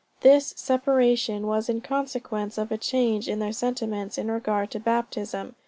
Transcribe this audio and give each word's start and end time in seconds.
This 0.21 0.55
separation 0.57 1.45
was 1.45 1.69
in 1.69 1.81
consequence 1.81 2.57
of 2.57 2.71
a 2.71 2.77
change 2.79 3.29
in 3.29 3.37
their 3.37 3.51
sentiments 3.53 4.17
in 4.17 4.31
regard 4.31 4.71
to 4.71 4.79
baptism. 4.79 5.53